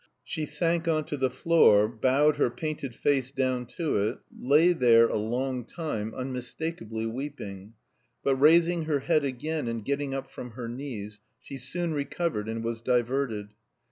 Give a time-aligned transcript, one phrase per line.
[0.23, 5.07] She sank on to the floor, bowed her painted face down to it, lay there
[5.07, 7.73] a long time, unmistakably weeping;
[8.23, 12.63] but raising her head again and getting up from her knees, she soon recovered, and
[12.63, 13.49] was diverted.